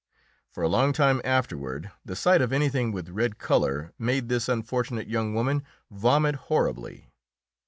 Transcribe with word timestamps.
For 0.49 0.63
a 0.63 0.67
long 0.67 0.93
time 0.93 1.21
afterward 1.23 1.91
the 2.03 2.15
sight 2.15 2.41
of 2.41 2.51
anything 2.51 2.91
with 2.91 3.09
red 3.11 3.37
colour 3.37 3.93
made 3.99 4.29
this 4.29 4.49
unfortunate 4.49 5.07
young 5.07 5.35
woman 5.35 5.63
vomit 5.91 6.33
horribly. 6.49 7.11